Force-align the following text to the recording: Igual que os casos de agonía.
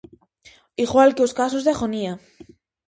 Igual 0.85 1.09
que 1.15 1.25
os 1.27 1.35
casos 1.39 1.63
de 1.63 1.71
agonía. 1.75 2.13